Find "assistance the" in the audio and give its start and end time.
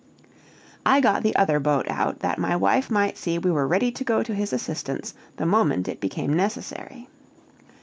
4.51-5.45